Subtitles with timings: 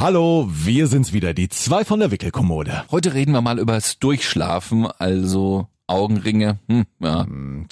[0.00, 2.84] Hallo, wir sind's wieder, die zwei von der Wickelkommode.
[2.92, 6.60] Heute reden wir mal übers Durchschlafen, also Augenringe.
[6.68, 7.26] Hm, ja.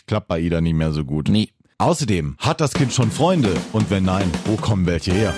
[0.09, 1.29] Klappt bei Ida nicht mehr so gut.
[1.29, 1.51] Nee.
[1.79, 3.55] Außerdem, hat das Kind schon Freunde?
[3.73, 5.35] Und wenn nein, wo kommen welche her?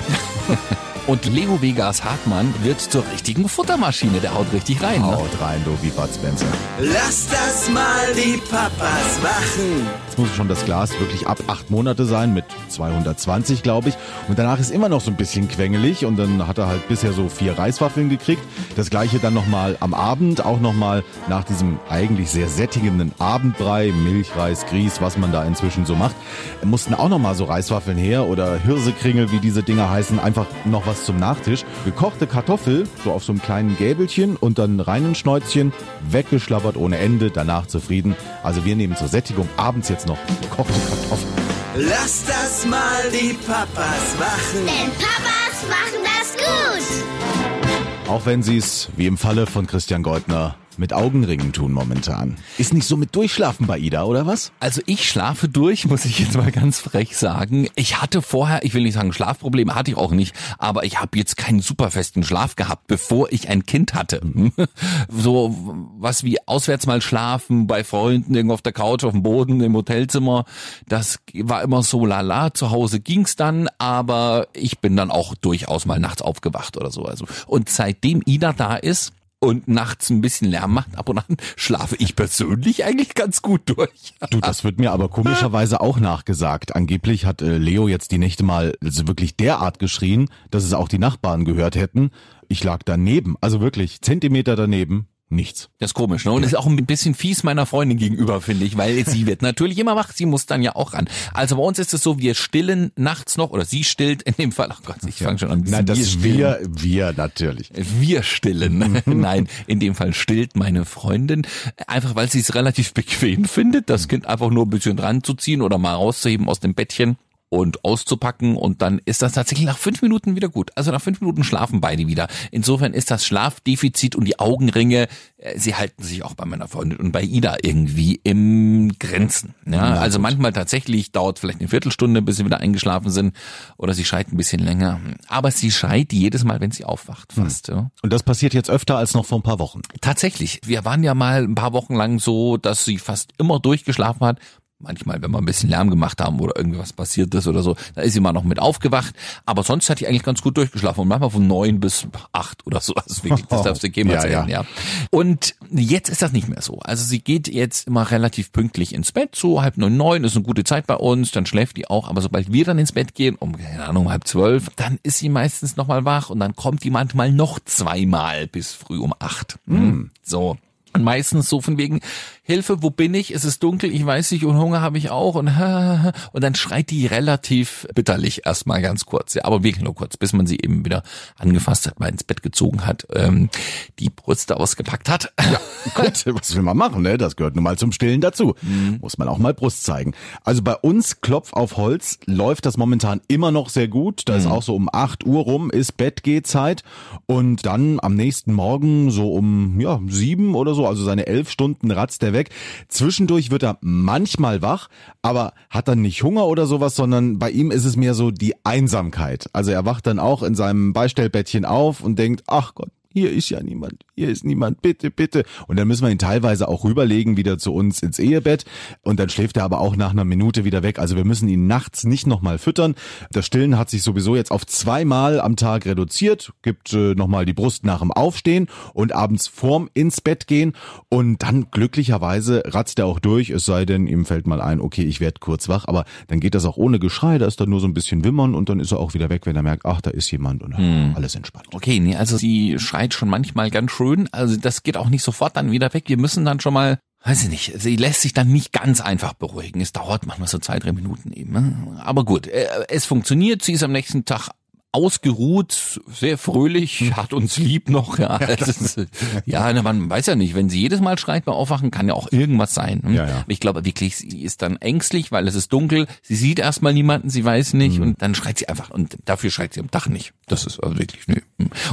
[1.06, 4.20] Und Leo Vegas Hartmann wird zur richtigen Futtermaschine.
[4.20, 5.02] Der haut richtig rein.
[5.02, 5.08] Ne?
[5.08, 6.46] Haut rein, du, wie Bud Spencer.
[6.80, 10.07] Lass das mal die Papas machen.
[10.18, 13.94] Muss schon das Glas wirklich ab acht Monate sein, mit 220, glaube ich.
[14.26, 16.04] Und danach ist immer noch so ein bisschen quengelig.
[16.04, 18.42] Und dann hat er halt bisher so vier Reiswaffeln gekriegt.
[18.74, 24.34] Das gleiche dann nochmal am Abend, auch nochmal nach diesem eigentlich sehr sättigenden Abendbrei, Milch,
[24.36, 26.16] Reis, Grieß, was man da inzwischen so macht.
[26.64, 31.04] Mussten auch nochmal so Reiswaffeln her oder Hirsekringel, wie diese Dinger heißen, einfach noch was
[31.04, 31.64] zum Nachtisch.
[31.84, 35.72] Gekochte Kartoffel, so auf so einem kleinen Gäbelchen und dann reinen Schnäuzchen,
[36.10, 38.16] weggeschlabbert ohne Ende, danach zufrieden.
[38.42, 41.32] Also wir nehmen zur Sättigung abends jetzt noch gekochte Kartoffeln.
[41.76, 44.66] Lass das mal die Papas machen.
[44.66, 48.08] Denn Papas machen das gut.
[48.08, 52.36] Auch wenn sie es, wie im Falle von Christian Goldner, mit Augenringen tun momentan.
[52.56, 54.52] Ist nicht so mit Durchschlafen bei Ida, oder was?
[54.60, 57.68] Also ich schlafe durch, muss ich jetzt mal ganz frech sagen.
[57.74, 61.18] Ich hatte vorher, ich will nicht sagen Schlafprobleme, hatte ich auch nicht, aber ich habe
[61.18, 64.20] jetzt keinen super festen Schlaf gehabt, bevor ich ein Kind hatte.
[65.10, 65.56] So
[65.98, 69.74] was wie auswärts mal schlafen, bei Freunden, irgendwo auf der Couch, auf dem Boden, im
[69.74, 70.44] Hotelzimmer,
[70.86, 72.54] das war immer so lala.
[72.54, 77.04] Zu Hause ging's dann, aber ich bin dann auch durchaus mal nachts aufgewacht oder so.
[77.04, 81.36] Also und seitdem Ida da ist, und nachts ein bisschen Lärm macht, ab und an
[81.56, 84.14] schlafe ich persönlich eigentlich ganz gut durch.
[84.30, 86.74] Du, das wird mir aber komischerweise auch nachgesagt.
[86.74, 90.88] Angeblich hat äh, Leo jetzt die Nächte mal also wirklich derart geschrien, dass es auch
[90.88, 92.10] die Nachbarn gehört hätten.
[92.48, 95.08] Ich lag daneben, also wirklich Zentimeter daneben.
[95.30, 95.68] Nichts.
[95.78, 96.32] Das ist komisch, ne?
[96.32, 99.78] Und ist auch ein bisschen fies meiner Freundin gegenüber, finde ich, weil sie wird natürlich
[99.78, 101.06] immer wach, sie muss dann ja auch ran.
[101.34, 104.52] Also bei uns ist es so, wir stillen nachts noch, oder sie stillt in dem
[104.52, 105.64] Fall, ach Gott, ich fange schon an.
[105.66, 107.70] Nein, das wir ist wir, wir natürlich.
[107.74, 109.02] Wir stillen.
[109.06, 111.46] Nein, in dem Fall stillt meine Freundin,
[111.86, 115.34] einfach weil sie es relativ bequem findet, das Kind einfach nur ein bisschen dran zu
[115.34, 117.18] ziehen oder mal rauszuheben aus dem Bettchen
[117.50, 120.70] und auszupacken und dann ist das tatsächlich nach fünf Minuten wieder gut.
[120.74, 122.28] Also nach fünf Minuten schlafen beide wieder.
[122.50, 126.98] Insofern ist das Schlafdefizit und die Augenringe, äh, sie halten sich auch bei meiner Freundin
[126.98, 129.54] und bei Ida irgendwie im Grenzen.
[129.66, 133.34] Ja, also manchmal tatsächlich dauert vielleicht eine Viertelstunde, bis sie wieder eingeschlafen sind
[133.76, 135.00] oder sie schreit ein bisschen länger.
[135.26, 137.68] Aber sie schreit jedes Mal, wenn sie aufwacht, fast.
[137.68, 137.90] Ja.
[138.02, 139.80] Und das passiert jetzt öfter als noch vor ein paar Wochen.
[140.00, 140.60] Tatsächlich.
[140.64, 144.38] Wir waren ja mal ein paar Wochen lang so, dass sie fast immer durchgeschlafen hat.
[144.80, 148.02] Manchmal, wenn wir ein bisschen Lärm gemacht haben oder irgendwas passiert ist oder so, da
[148.02, 149.12] ist sie mal noch mit aufgewacht.
[149.44, 152.80] Aber sonst hat die eigentlich ganz gut durchgeschlafen und manchmal von neun bis acht oder
[152.80, 152.94] so.
[152.94, 154.60] Also wirklich, das darfst du keinem Ja, erzählen, ja.
[154.62, 154.66] ja.
[155.10, 156.78] Und jetzt ist das nicht mehr so.
[156.78, 160.44] Also sie geht jetzt immer relativ pünktlich ins Bett, so halb neun, neun ist eine
[160.44, 162.08] gute Zeit bei uns, dann schläft die auch.
[162.08, 165.28] Aber sobald wir dann ins Bett gehen, um, keine Ahnung, halb zwölf, dann ist sie
[165.28, 169.58] meistens nochmal wach und dann kommt die manchmal noch zweimal bis früh um acht.
[169.66, 170.10] Hm.
[170.22, 170.56] So.
[170.94, 172.00] Und meistens so von wegen,
[172.48, 173.34] Hilfe, wo bin ich?
[173.34, 175.48] Es ist dunkel, ich weiß nicht und Hunger habe ich auch und
[176.32, 180.32] und dann schreit die relativ bitterlich erstmal ganz kurz, ja, aber wirklich nur kurz, bis
[180.32, 181.02] man sie eben wieder
[181.36, 183.50] angefasst hat, mal ins Bett gezogen hat, ähm,
[183.98, 185.30] die Brüste ausgepackt hat.
[185.38, 185.60] Ja,
[185.94, 187.18] gut, was will man machen, ne?
[187.18, 188.54] Das gehört nun mal zum Stillen dazu.
[189.02, 190.14] Muss man auch mal Brust zeigen.
[190.42, 194.22] Also bei uns, Klopf auf Holz, läuft das momentan immer noch sehr gut.
[194.24, 196.82] Da ist auch so um 8 Uhr rum, ist Bettgehzeit.
[197.26, 201.90] Und dann am nächsten Morgen so um, ja, sieben oder so, also seine elf Stunden
[201.90, 202.48] ratzt er weg.
[202.88, 204.88] Zwischendurch wird er manchmal wach,
[205.20, 208.54] aber hat dann nicht Hunger oder sowas, sondern bei ihm ist es mehr so die
[208.64, 209.50] Einsamkeit.
[209.52, 213.48] Also er wacht dann auch in seinem Beistellbettchen auf und denkt, ach Gott, hier ist
[213.48, 215.44] ja niemand, hier ist niemand, bitte, bitte.
[215.66, 218.64] Und dann müssen wir ihn teilweise auch rüberlegen, wieder zu uns ins Ehebett.
[219.02, 220.98] Und dann schläft er aber auch nach einer Minute wieder weg.
[220.98, 222.94] Also wir müssen ihn nachts nicht nochmal füttern.
[223.30, 226.52] Das Stillen hat sich sowieso jetzt auf zweimal am Tag reduziert.
[226.62, 230.74] Gibt äh, nochmal die Brust nach dem Aufstehen und abends vorm ins Bett gehen.
[231.08, 235.02] Und dann glücklicherweise ratzt er auch durch, es sei denn, ihm fällt mal ein, okay,
[235.02, 235.86] ich werde kurz wach.
[235.88, 237.38] Aber dann geht das auch ohne Geschrei.
[237.38, 239.46] Da ist dann nur so ein bisschen Wimmern und dann ist er auch wieder weg,
[239.46, 240.74] wenn er merkt, ach, da ist jemand und
[241.14, 241.66] alles entspannt.
[241.72, 244.28] Okay, nee, also sie schreit schon manchmal ganz schön.
[244.32, 246.04] Also das geht auch nicht sofort dann wieder weg.
[246.08, 249.34] Wir müssen dann schon mal, weiß ich nicht, sie lässt sich dann nicht ganz einfach
[249.34, 249.80] beruhigen.
[249.80, 251.52] Es dauert manchmal so zwei, drei Minuten eben.
[251.52, 252.00] ne?
[252.04, 253.62] Aber gut, äh, es funktioniert.
[253.62, 254.50] Sie ist am nächsten Tag
[254.92, 258.36] ausgeruht, sehr fröhlich, hat uns lieb noch, ja.
[258.68, 259.06] Ist,
[259.44, 262.32] ja, man weiß ja nicht, wenn sie jedes Mal schreit beim Aufwachen, kann ja auch
[262.32, 263.02] irgendwas sein.
[263.02, 263.14] hm?
[263.14, 263.44] Ja, ja.
[263.48, 267.28] Ich glaube wirklich, sie ist dann ängstlich, weil es ist dunkel, sie sieht erstmal niemanden,
[267.28, 270.32] sie weiß nicht und dann schreit sie einfach und dafür schreit sie am Tag nicht.
[270.46, 271.36] Das ist also wirklich, nö.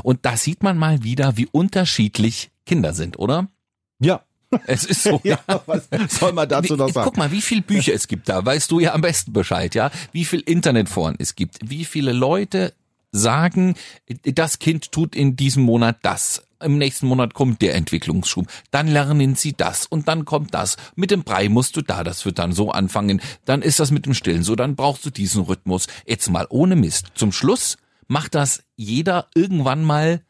[0.03, 3.49] Und da sieht man mal wieder, wie unterschiedlich Kinder sind, oder?
[3.99, 4.21] Ja.
[4.67, 5.21] Es ist so.
[5.25, 7.05] Ja, was soll man dazu noch sagen?
[7.05, 9.91] Guck mal, wie viel Bücher es gibt da, weißt du ja am besten Bescheid, ja?
[10.11, 12.73] Wie viel Internetforen es gibt, wie viele Leute
[13.15, 13.75] sagen,
[14.23, 16.43] das Kind tut in diesem Monat das.
[16.61, 18.47] Im nächsten Monat kommt der Entwicklungsschub.
[18.71, 20.77] Dann lernen sie das und dann kommt das.
[20.95, 23.21] Mit dem Brei musst du da, das wird dann so anfangen.
[23.45, 25.87] Dann ist das mit dem Stillen so, dann brauchst du diesen Rhythmus.
[26.05, 27.11] Jetzt mal ohne Mist.
[27.15, 27.77] Zum Schluss
[28.07, 30.21] macht das jeder irgendwann mal,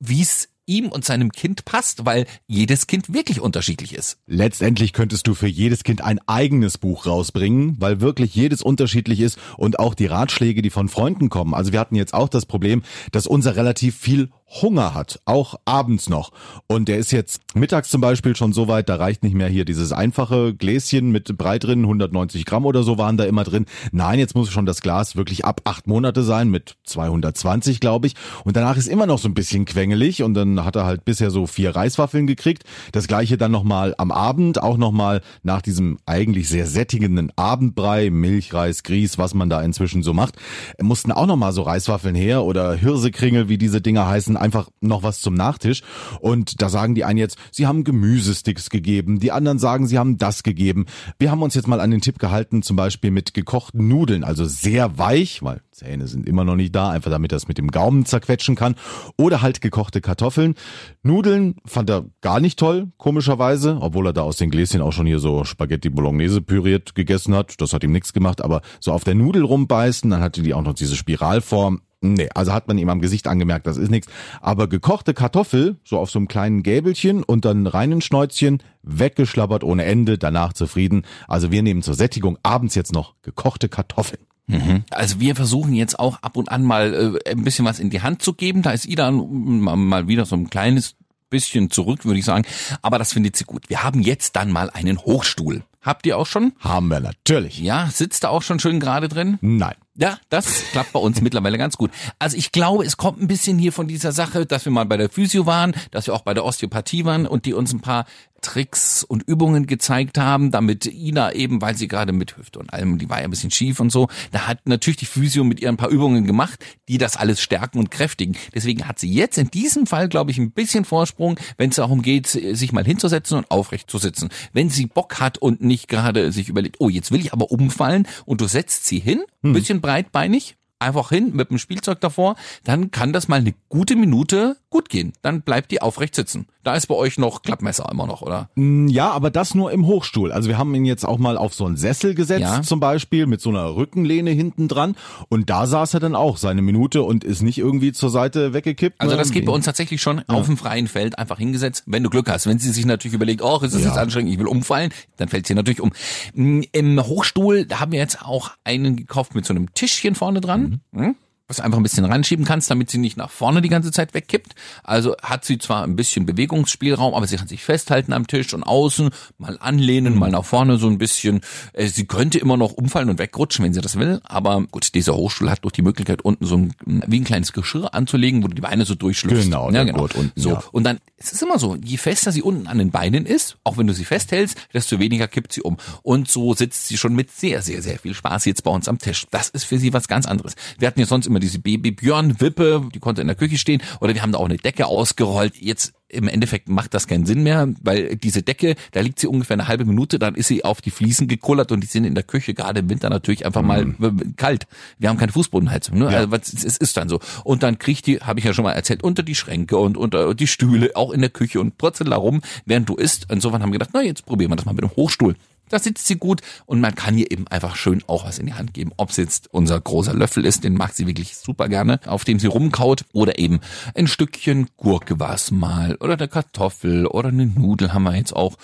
[0.00, 4.18] wie es ihm und seinem Kind passt, weil jedes Kind wirklich unterschiedlich ist.
[4.26, 9.38] Letztendlich könntest du für jedes Kind ein eigenes Buch rausbringen, weil wirklich jedes unterschiedlich ist
[9.56, 11.54] und auch die Ratschläge, die von Freunden kommen.
[11.54, 16.08] Also wir hatten jetzt auch das Problem, dass unser relativ viel Hunger hat, auch abends
[16.08, 16.30] noch.
[16.66, 19.64] Und der ist jetzt mittags zum Beispiel schon so weit, da reicht nicht mehr hier
[19.64, 23.66] dieses einfache Gläschen mit Brei drin, 190 Gramm oder so waren da immer drin.
[23.92, 28.14] Nein, jetzt muss schon das Glas wirklich ab acht Monate sein, mit 220, glaube ich.
[28.44, 31.30] Und danach ist immer noch so ein bisschen quengelig und dann hat er halt bisher
[31.30, 32.64] so vier Reiswaffeln gekriegt.
[32.92, 38.82] Das gleiche dann nochmal am Abend, auch nochmal nach diesem eigentlich sehr sättigenden Abendbrei, Milchreis,
[38.82, 40.36] Grieß, was man da inzwischen so macht,
[40.80, 45.20] mussten auch nochmal so Reiswaffeln her oder Hirsekringel, wie diese Dinger heißen, einfach noch was
[45.20, 45.82] zum Nachtisch.
[46.20, 50.18] Und da sagen die einen jetzt, sie haben Gemüsesticks gegeben, die anderen sagen, sie haben
[50.18, 50.86] das gegeben.
[51.18, 54.44] Wir haben uns jetzt mal an den Tipp gehalten, zum Beispiel mit gekochten Nudeln, also
[54.44, 57.70] sehr weich, weil Zähne sind immer noch nicht da, einfach damit er es mit dem
[57.70, 58.74] Gaumen zerquetschen kann.
[59.16, 60.54] Oder halt gekochte Kartoffeln.
[61.02, 65.06] Nudeln fand er gar nicht toll, komischerweise, obwohl er da aus den Gläschen auch schon
[65.06, 67.60] hier so Spaghetti Bolognese püriert gegessen hat.
[67.60, 70.62] Das hat ihm nichts gemacht, aber so auf der Nudel rumbeißen, dann hatte die auch
[70.62, 71.80] noch diese Spiralform.
[72.00, 74.08] Nee, also hat man ihm am Gesicht angemerkt, das ist nichts.
[74.40, 79.84] Aber gekochte Kartoffel, so auf so einem kleinen Gäbelchen und dann reinen Schnäuzchen, weggeschlabbert ohne
[79.84, 81.02] Ende, danach zufrieden.
[81.26, 84.22] Also wir nehmen zur Sättigung abends jetzt noch gekochte Kartoffeln.
[84.46, 84.84] Mhm.
[84.90, 88.00] Also wir versuchen jetzt auch ab und an mal äh, ein bisschen was in die
[88.00, 88.62] Hand zu geben.
[88.62, 90.94] Da ist Ida mal wieder so ein kleines
[91.30, 92.44] bisschen zurück, würde ich sagen.
[92.80, 93.68] Aber das findet sie gut.
[93.68, 95.64] Wir haben jetzt dann mal einen Hochstuhl.
[95.82, 96.52] Habt ihr auch schon?
[96.60, 97.60] Haben wir natürlich.
[97.60, 99.38] Ja, sitzt da auch schon schön gerade drin?
[99.40, 99.76] Nein.
[99.98, 101.90] Ja, das klappt bei uns mittlerweile ganz gut.
[102.20, 104.96] Also ich glaube, es kommt ein bisschen hier von dieser Sache, dass wir mal bei
[104.96, 108.06] der Physio waren, dass wir auch bei der Osteopathie waren und die uns ein paar
[108.48, 112.96] Tricks und Übungen gezeigt haben, damit Ina eben, weil sie gerade mit Hüfte und allem,
[112.96, 115.68] die war ja ein bisschen schief und so, da hat natürlich die Physio mit ihr
[115.68, 118.36] ein paar Übungen gemacht, die das alles stärken und kräftigen.
[118.54, 122.00] Deswegen hat sie jetzt in diesem Fall, glaube ich, ein bisschen Vorsprung, wenn es darum
[122.00, 124.30] geht, sich mal hinzusetzen und aufrecht zu sitzen.
[124.54, 128.08] Wenn sie Bock hat und nicht gerade sich überlegt, oh, jetzt will ich aber umfallen
[128.24, 132.90] und du setzt sie hin, ein bisschen breitbeinig, einfach hin mit dem Spielzeug davor, dann
[132.90, 135.12] kann das mal eine gute Minute gut gehen.
[135.22, 136.46] Dann bleibt die aufrecht sitzen.
[136.62, 138.50] Da ist bei euch noch Klappmesser immer noch, oder?
[138.54, 140.30] Mm, Ja, aber das nur im Hochstuhl.
[140.32, 142.60] Also wir haben ihn jetzt auch mal auf so einen Sessel gesetzt Ja.
[142.62, 144.94] zum Beispiel mit so einer Rückenlehne hinten dran
[145.30, 149.00] und da saß er dann auch seine Minute und ist nicht irgendwie zur Seite weggekippt.
[149.00, 149.18] Also ne?
[149.18, 152.28] das geht bei uns tatsächlich schon auf dem freien Feld einfach hingesetzt, wenn du Glück
[152.28, 152.46] hast.
[152.46, 153.88] Wenn sie sich natürlich überlegt, oh, ist das Ja.
[153.88, 155.92] jetzt anstrengend, ich will umfallen, dann fällt sie natürlich um.
[156.34, 160.42] Mm, Im Hochstuhl, da haben wir jetzt auch einen gekauft mit so einem Tischchen vorne
[160.42, 160.80] dran.
[160.94, 161.16] Hm?
[161.48, 164.54] Was einfach ein bisschen ranschieben kannst, damit sie nicht nach vorne die ganze Zeit wegkippt.
[164.84, 168.62] Also hat sie zwar ein bisschen Bewegungsspielraum, aber sie kann sich festhalten am Tisch und
[168.62, 169.08] außen,
[169.38, 171.40] mal anlehnen, mal nach vorne so ein bisschen.
[171.72, 174.20] Äh, Sie könnte immer noch umfallen und wegrutschen, wenn sie das will.
[174.24, 177.94] Aber gut, dieser Hochstuhl hat doch die Möglichkeit, unten so ein, wie ein kleines Geschirr
[177.94, 179.44] anzulegen, wo du die Beine so durchschlüpfst.
[179.44, 180.00] Genau, ja, genau.
[180.00, 180.50] Gurt unten, so.
[180.50, 180.62] ja.
[180.70, 183.78] Und dann, es ist immer so, je fester sie unten an den Beinen ist, auch
[183.78, 185.78] wenn du sie festhältst, desto weniger kippt sie um.
[186.02, 188.98] Und so sitzt sie schon mit sehr, sehr, sehr viel Spaß jetzt bei uns am
[188.98, 189.26] Tisch.
[189.30, 190.54] Das ist für sie was ganz anderes.
[190.78, 194.22] Wir hatten ja sonst immer diese Baby-Björn-Wippe, die konnte in der Küche stehen, oder wir
[194.22, 195.56] haben da auch eine Decke ausgerollt.
[195.60, 199.54] Jetzt im Endeffekt macht das keinen Sinn mehr, weil diese Decke, da liegt sie ungefähr
[199.54, 202.24] eine halbe Minute, dann ist sie auf die Fliesen gekullert und die sind in der
[202.24, 204.34] Küche gerade im Winter natürlich einfach mal Mhm.
[204.36, 204.66] kalt.
[204.98, 206.08] Wir haben keine Fußbodenheizung, ne?
[206.08, 207.20] Also, was- es ist dann so.
[207.44, 210.34] Und dann kriecht die, habe ich ja schon mal erzählt, unter die Schränke und unter
[210.34, 213.26] die Stühle, auch in der Küche und purzelt da rum, während du isst.
[213.30, 215.36] Insofern haben wir gedacht, na jetzt probieren wir das mal mit dem Hochstuhl.
[215.68, 218.54] Da sitzt sie gut und man kann ihr eben einfach schön auch was in die
[218.54, 218.92] Hand geben.
[218.96, 222.38] Ob es jetzt unser großer Löffel ist, den mag sie wirklich super gerne, auf dem
[222.38, 223.60] sie rumkaut, oder eben
[223.94, 228.56] ein Stückchen Gurke war's mal, oder eine Kartoffel oder eine Nudel haben wir jetzt auch.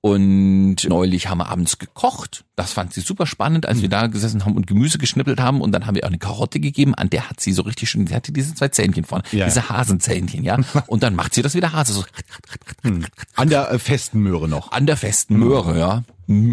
[0.00, 2.44] Und neulich haben wir abends gekocht.
[2.56, 5.60] Das fand sie super spannend, als wir da gesessen haben und Gemüse geschnippelt haben.
[5.60, 8.06] Und dann haben wir auch eine Karotte gegeben, an der hat sie so richtig schön,
[8.06, 9.68] sie hatte diese zwei Zähnchen vorne, Ja, diese.
[9.68, 10.58] Hasenzähnchen, ja.
[10.86, 12.04] Und dann macht sie das wieder Hase, so
[13.34, 14.72] An der äh, festen Möhre noch.
[14.72, 16.02] an der festen Möhre, ja.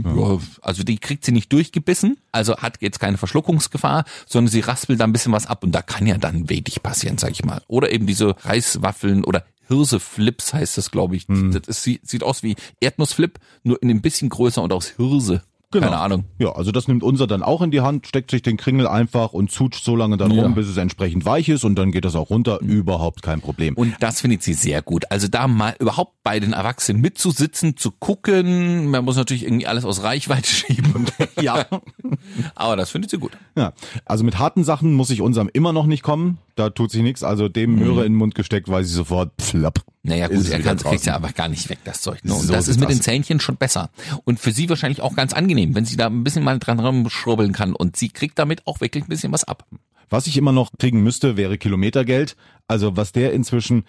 [0.05, 0.39] Ja.
[0.61, 5.05] Also die kriegt sie nicht durchgebissen, also hat jetzt keine Verschluckungsgefahr, sondern sie raspelt da
[5.05, 7.61] ein bisschen was ab und da kann ja dann wenig passieren, sag ich mal.
[7.67, 11.27] Oder eben diese Reiswaffeln oder Hirseflips heißt das, glaube ich.
[11.27, 15.43] Das ist, sieht, sieht aus wie Erdnussflip, nur in ein bisschen größer und aus Hirse.
[15.71, 15.85] Genau.
[15.87, 16.25] Keine Ahnung.
[16.39, 19.33] Ja, also das nimmt unser dann auch in die Hand, steckt sich den Kringel einfach
[19.33, 20.41] und zutscht so lange dann Ja.
[20.43, 22.59] rum, bis es entsprechend weich ist und dann geht das auch runter.
[22.61, 23.75] Überhaupt kein Problem.
[23.75, 25.03] Und das findet sie sehr gut.
[25.11, 28.87] Also da mal überhaupt bei den Erwachsenen mitzusitzen, zu gucken.
[28.89, 31.05] Man muss natürlich irgendwie alles aus Reichweite schieben.
[31.39, 31.65] ja.
[32.55, 33.33] Aber das findet sie gut.
[33.55, 33.73] ja.
[34.05, 36.39] Also mit harten Sachen muss ich unserem immer noch nicht kommen.
[36.55, 37.23] Da tut sich nichts.
[37.23, 39.81] Also dem Möhre in den Mund gesteckt, weiß ich sofort, pflapp.
[40.01, 42.23] Naja gut, er kann, kriegt ja aber gar nicht weg, das Zeug.
[42.23, 42.33] Ne?
[42.33, 43.03] Und So das ist mit den aus.
[43.03, 43.89] Zähnchen schon besser.
[44.23, 47.51] Und für sie wahrscheinlich auch ganz angenehm, wenn sie da ein bisschen mal dran rumschrubbeln
[47.51, 47.73] kann.
[47.73, 49.65] Und sie kriegt damit auch wirklich ein bisschen was ab.
[50.09, 52.37] Was ich immer noch kriegen müsste, wäre Kilometergeld.
[52.67, 53.83] Also was der inzwischen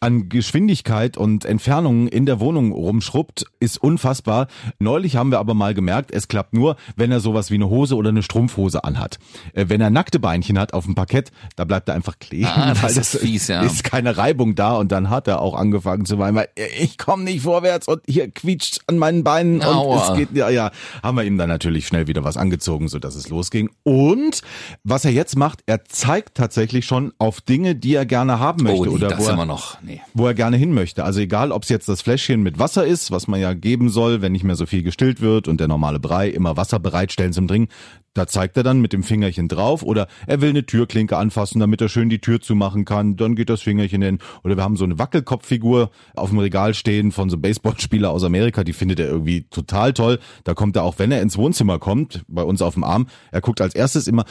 [0.00, 4.48] an Geschwindigkeit und Entfernungen in der Wohnung rumschrubbt, ist unfassbar.
[4.78, 7.96] Neulich haben wir aber mal gemerkt, es klappt nur, wenn er sowas wie eine Hose
[7.96, 9.18] oder eine Strumpfhose anhat.
[9.52, 12.46] Äh, Wenn er nackte Beinchen hat auf dem Parkett, da bleibt er einfach kleben.
[12.46, 13.62] Ah, das weil ist fies, ja.
[13.62, 16.98] ist keine Reibung da und dann hat er auch angefangen zu weinen, weil äh, ich
[16.98, 20.12] komme nicht vorwärts und hier quietscht an meinen Beinen und Aua.
[20.12, 20.70] es geht ja, ja,
[21.02, 23.70] haben wir ihm dann natürlich schnell wieder was angezogen, so dass es losging.
[23.82, 24.42] Und
[24.84, 28.90] was er jetzt macht, er zeigt tatsächlich schon auf Dinge, die er gerne haben möchte
[28.90, 29.82] oh, oder das wo er, immer noch.
[29.86, 30.00] Nee.
[30.14, 31.04] wo er gerne hin möchte.
[31.04, 34.20] Also egal, ob es jetzt das Fläschchen mit Wasser ist, was man ja geben soll,
[34.20, 37.46] wenn nicht mehr so viel gestillt wird und der normale Brei immer Wasser bereitstellen zum
[37.46, 37.72] Trinken.
[38.14, 41.80] Da zeigt er dann mit dem Fingerchen drauf oder er will eine Türklinke anfassen, damit
[41.82, 43.16] er schön die Tür zumachen kann.
[43.16, 44.18] Dann geht das Fingerchen hin.
[44.42, 48.24] Oder wir haben so eine Wackelkopffigur auf dem Regal stehen von so einem Baseballspieler aus
[48.24, 48.64] Amerika.
[48.64, 50.18] Die findet er irgendwie total toll.
[50.44, 53.42] Da kommt er auch, wenn er ins Wohnzimmer kommt, bei uns auf dem Arm, er
[53.42, 54.24] guckt als erstes immer,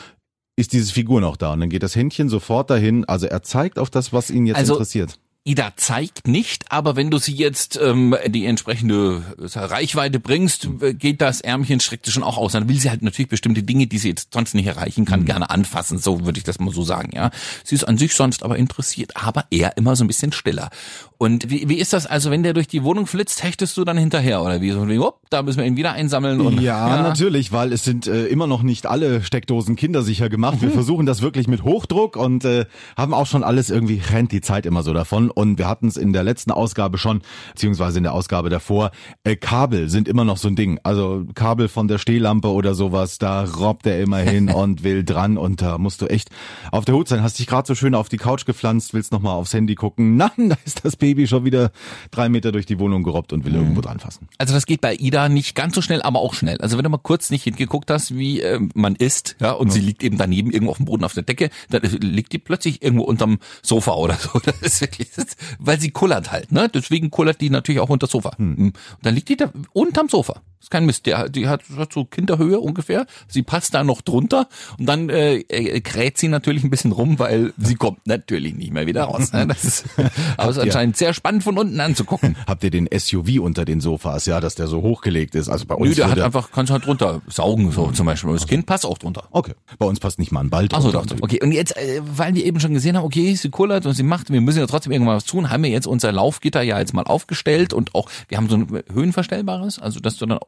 [0.58, 1.54] ist diese Figur noch da?
[1.54, 3.06] Und dann geht das Händchen sofort dahin.
[3.06, 5.20] Also er zeigt auf das, was ihn jetzt Also- interessiert.
[5.48, 11.40] Ida zeigt nicht, aber wenn du sie jetzt ähm, die entsprechende Reichweite bringst, geht das
[11.40, 12.54] Ärmchen streckt sie schon auch aus.
[12.54, 15.52] Dann will sie halt natürlich bestimmte Dinge, die sie jetzt sonst nicht erreichen kann, gerne
[15.52, 16.00] anfassen.
[16.00, 17.30] So würde ich das mal so sagen, ja.
[17.64, 20.72] Sie ist an sich sonst aber interessiert, aber eher immer so ein bisschen stiller.
[21.20, 23.98] Und wie, wie ist das also, wenn der durch die Wohnung flitzt, hechtest du dann
[23.98, 24.72] hinterher oder wie?
[24.72, 28.26] So, hopp, da müssen wir ihn wieder einsammeln und Ja, natürlich, weil es sind äh,
[28.26, 30.62] immer noch nicht alle Steckdosen kindersicher gemacht.
[30.62, 32.66] Wir versuchen das wirklich mit Hochdruck und äh,
[32.98, 35.32] haben auch schon alles irgendwie rennt die Zeit immer so davon.
[35.36, 37.22] Und wir hatten es in der letzten Ausgabe schon,
[37.54, 38.92] beziehungsweise in der Ausgabe davor.
[39.24, 40.80] Äh, Kabel sind immer noch so ein Ding.
[40.84, 45.38] Also Kabel von der Stehlampe oder sowas, da robbt er immer hin und will dran
[45.38, 46.30] und da musst du echt
[46.72, 47.22] auf der Hut sein.
[47.22, 50.16] Hast dich gerade so schön auf die Couch gepflanzt, willst noch mal aufs Handy gucken.
[50.18, 51.72] Nein, da ist das Baby schon wieder
[52.12, 54.28] drei Meter durch die Wohnung gerobbt und will irgendwo dran fassen.
[54.38, 56.58] Also das geht bei Ida nicht ganz so schnell, aber auch schnell.
[56.62, 59.82] Also wenn du mal kurz nicht hingeguckt hast, wie äh, man isst, ja, und sie
[59.82, 63.04] liegt eben daneben irgendwo auf dem Boden auf der Decke, dann liegt die plötzlich irgendwo
[63.04, 64.30] unterm Sofa oder so.
[64.46, 65.25] Das ist wirklich, das,
[65.60, 66.70] weil sie kullert halt, ne?
[66.70, 68.32] Deswegen kullert die natürlich auch unter das Sofa.
[68.38, 70.42] Und dann liegt die da unterm Sofa.
[70.60, 71.06] Ist kein Mist.
[71.06, 73.06] Der, die hat, hat so Kinderhöhe ungefähr.
[73.28, 74.48] Sie passt da noch drunter
[74.80, 78.72] und dann äh, äh, kräht sie natürlich ein bisschen rum, weil sie kommt natürlich nicht
[78.72, 79.32] mehr wieder raus.
[79.32, 79.48] Ne?
[79.48, 79.86] Das ist,
[80.38, 82.36] aber es ist anscheinend sehr spannend von unten anzugucken.
[82.48, 85.50] Habt ihr den SUV unter den Sofas, ja, dass der so hochgelegt ist?
[85.50, 88.34] Also bei uns Nö, der hat einfach, kannst halt drunter saugen, so zum Beispiel.
[88.34, 89.28] Das Kind passt auch drunter.
[89.32, 91.16] Okay, bei uns passt nicht mal ein Ball Achso, drunter.
[91.16, 91.22] doch.
[91.22, 94.04] Okay, und jetzt, äh, weil wir eben schon gesehen haben, okay, sie kullert und sie
[94.04, 96.94] macht, wir müssen ja trotzdem irgendwann was tun, haben wir jetzt unser Laufgitter ja jetzt
[96.94, 100.40] mal aufgestellt und auch, wir haben so ein höhenverstellbares, also dass du dann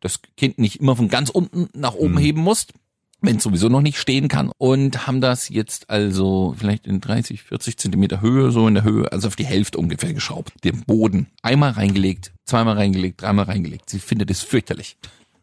[0.00, 2.72] das Kind nicht immer von ganz unten nach oben heben musst,
[3.20, 4.50] wenn es sowieso noch nicht stehen kann.
[4.58, 9.10] Und haben das jetzt also vielleicht in 30, 40 Zentimeter Höhe, so in der Höhe,
[9.10, 10.52] also auf die Hälfte ungefähr geschraubt.
[10.62, 13.90] Den Boden einmal reingelegt, zweimal reingelegt, dreimal reingelegt.
[13.90, 14.96] Sie findet es fürchterlich.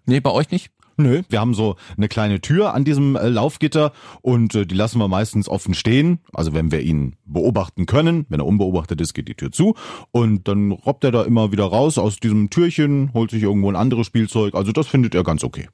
[0.05, 0.72] Nee, bei euch nicht?
[1.01, 3.91] Nö, wir haben so eine kleine Tür an diesem äh, Laufgitter
[4.22, 6.20] und äh, die lassen wir meistens offen stehen.
[6.34, 9.75] Also wenn wir ihn beobachten können, wenn er unbeobachtet ist, geht die Tür zu
[10.12, 13.75] und dann robbt er da immer wieder raus aus diesem Türchen, holt sich irgendwo ein
[13.75, 14.55] anderes Spielzeug.
[14.55, 15.67] Also das findet er ganz okay.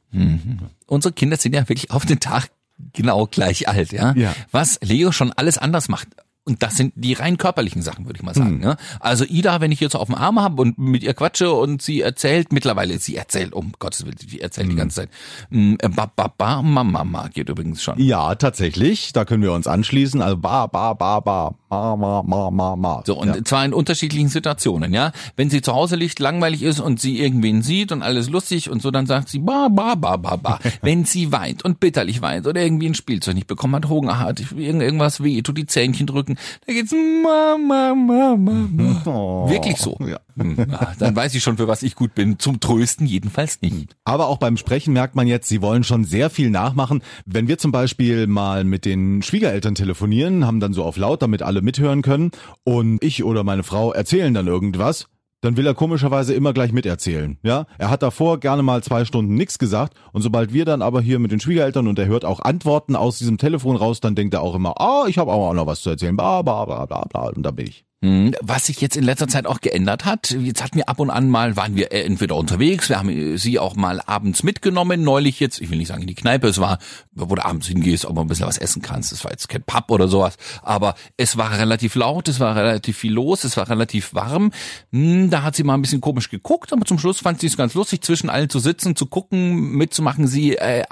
[0.86, 2.50] unsere Kinder sind ja wirklich auf den Tag
[2.94, 4.14] genau gleich alt, ja.
[4.16, 4.36] Ja.
[4.52, 6.10] Was Leo schon alles anders macht.
[6.48, 8.60] Und das sind die rein körperlichen Sachen, würde ich mal sagen.
[8.60, 8.78] Ne?
[9.02, 12.00] Also Ida, wenn ich jetzt auf dem Arm habe und mit ihr quatsche und sie
[12.00, 15.10] erzählt, mittlerweile, sie erzählt, um Gottes Willen, sie erzählt die ganze Zeit.
[15.50, 18.00] Mm, äh, Ba, ba, ba, ma, ma, ma, geht übrigens schon.
[18.00, 20.22] Ja, tatsächlich, da können wir uns anschließen.
[20.22, 23.04] Also ba, ba, ba, ba, ma, ma, ma, ma, ma.
[23.06, 23.44] So, und ja.
[23.44, 25.12] zwar in unterschiedlichen Situationen, ja.
[25.36, 28.82] Wenn sie zu Hause liegt, langweilig ist und sie irgendwen sieht und alles lustig und
[28.82, 30.60] so, dann sagt sie ba, ba, ba, ba, ba.
[30.82, 34.40] Wenn sie weint und bitterlich weint oder irgendwie ein Spielzeug nicht bekommen hat, Hunger hat,
[34.56, 39.02] irgend- irgendwas weh, tut die Zähnchen drücken, da geht's ma, ma, ma, ma, ma.
[39.06, 39.50] Oh.
[39.50, 39.98] Wirklich so.
[40.00, 40.20] Ja.
[40.38, 42.40] Hm, ja, dann weiß ich schon, für was ich gut bin.
[42.40, 43.96] Zum Trösten jedenfalls nicht.
[44.04, 47.02] Aber auch beim Sprechen merkt man jetzt, sie wollen schon sehr viel nachmachen.
[47.26, 51.42] Wenn wir zum Beispiel mal mit den Schwiegereltern telefonieren, haben dann so auf laut, damit
[51.42, 52.32] alle mithören können,
[52.64, 55.08] und ich oder meine Frau erzählen dann irgendwas,
[55.42, 57.38] dann will er komischerweise immer gleich miterzählen.
[57.44, 61.02] Ja, er hat davor gerne mal zwei Stunden nichts gesagt und sobald wir dann aber
[61.02, 64.34] hier mit den Schwiegereltern und er hört auch Antworten aus diesem Telefon raus, dann denkt
[64.34, 67.06] er auch immer, ah, ich habe auch noch was zu erzählen, bla bla bla bla
[67.06, 67.87] bla und da bin ich.
[68.04, 71.10] Hm, Was sich jetzt in letzter Zeit auch geändert hat, jetzt hatten wir ab und
[71.10, 75.40] an mal, waren wir entweder unterwegs, wir haben äh, sie auch mal abends mitgenommen, neulich
[75.40, 76.78] jetzt, ich will nicht sagen in die Kneipe, es war,
[77.14, 79.64] wo du abends hingehst, ob man ein bisschen was essen kannst, es war jetzt kein
[79.64, 83.68] Pub oder sowas, aber es war relativ laut, es war relativ viel los, es war
[83.68, 84.52] relativ warm,
[84.92, 87.58] Hm, da hat sie mal ein bisschen komisch geguckt, aber zum Schluss fand sie es
[87.58, 90.84] ganz lustig, zwischen allen zu sitzen, zu gucken, mitzumachen, sie äh,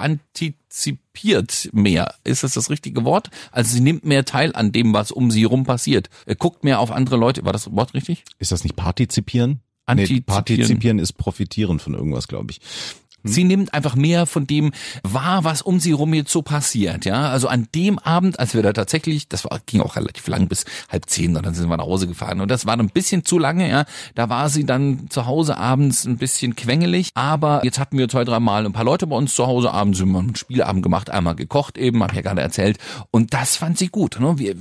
[0.76, 2.14] antizipiert mehr.
[2.24, 3.30] Ist das das richtige Wort?
[3.50, 6.10] Also sie nimmt mehr teil an dem, was um sie rum passiert.
[6.26, 7.44] Er guckt mehr auf andere Leute.
[7.44, 8.24] War das Wort richtig?
[8.38, 9.50] Ist das nicht partizipieren?
[9.88, 10.24] Nee, Antizipieren.
[10.24, 12.60] partizipieren ist profitieren von irgendwas, glaube ich.
[13.26, 17.28] Sie nimmt einfach mehr von dem wahr, was um sie rum jetzt so passiert, ja.
[17.30, 20.64] Also an dem Abend, als wir da tatsächlich, das war, ging auch relativ lang, bis
[20.90, 22.40] halb zehn, dann sind wir nach Hause gefahren.
[22.40, 23.84] Und das war ein bisschen zu lange, ja.
[24.14, 27.10] Da war sie dann zu Hause abends ein bisschen quengelig.
[27.14, 30.00] Aber jetzt hatten wir zwei, drei Mal ein paar Leute bei uns zu Hause abends,
[30.00, 32.78] haben einen Spielabend gemacht, einmal gekocht eben, habe ich ja gerade erzählt.
[33.10, 34.18] Und das fand sie gut.
[34.20, 34.38] Ne?
[34.38, 34.54] Wir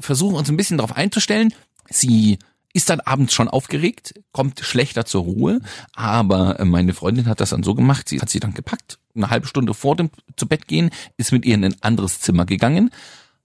[0.00, 1.52] versuchen uns ein bisschen darauf einzustellen.
[1.90, 2.38] Sie
[2.72, 5.60] ist dann abends schon aufgeregt, kommt schlechter zur Ruhe,
[5.94, 9.30] aber äh, meine Freundin hat das dann so gemacht, sie hat sie dann gepackt, eine
[9.30, 12.90] halbe Stunde vor dem zu Bett gehen, ist mit ihr in ein anderes Zimmer gegangen,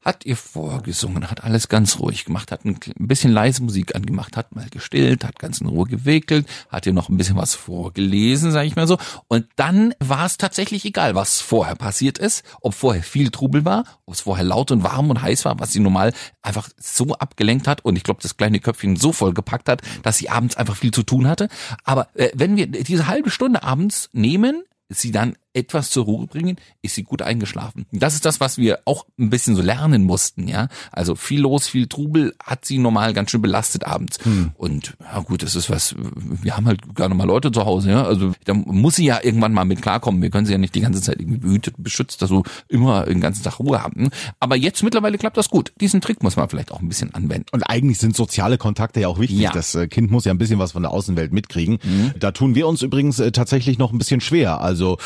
[0.07, 4.55] hat ihr vorgesungen, hat alles ganz ruhig gemacht, hat ein bisschen leise Musik angemacht, hat
[4.55, 8.67] mal gestillt, hat ganz in Ruhe gewickelt, hat ihr noch ein bisschen was vorgelesen, sage
[8.67, 8.97] ich mal so.
[9.27, 13.83] Und dann war es tatsächlich egal, was vorher passiert ist, ob vorher viel Trubel war,
[14.05, 17.67] ob es vorher laut und warm und heiß war, was sie normal einfach so abgelenkt
[17.67, 20.77] hat und ich glaube, das kleine Köpfchen so voll gepackt hat, dass sie abends einfach
[20.77, 21.49] viel zu tun hatte.
[21.83, 26.57] Aber äh, wenn wir diese halbe Stunde abends nehmen, sie dann etwas zur Ruhe bringen,
[26.81, 27.87] ist sie gut eingeschlafen.
[27.91, 30.67] Das ist das, was wir auch ein bisschen so lernen mussten, ja.
[30.91, 34.19] Also viel los, viel Trubel hat sie normal ganz schön belastet abends.
[34.55, 38.03] Und ja gut, das ist was, wir haben halt gerne mal Leute zu Hause, ja.
[38.03, 40.21] Also da muss sie ja irgendwann mal mit klarkommen.
[40.21, 43.43] Wir können sie ja nicht die ganze Zeit irgendwie behütet, beschützt, also immer den ganzen
[43.43, 44.09] Tag Ruhe haben.
[44.39, 45.73] Aber jetzt mittlerweile klappt das gut.
[45.81, 47.47] Diesen Trick muss man vielleicht auch ein bisschen anwenden.
[47.51, 49.39] Und eigentlich sind soziale Kontakte ja auch wichtig.
[49.39, 49.51] Ja.
[49.51, 51.79] Das äh, Kind muss ja ein bisschen was von der Außenwelt mitkriegen.
[52.19, 54.61] Da tun wir uns übrigens äh, tatsächlich noch ein bisschen schwer.
[54.61, 54.97] Also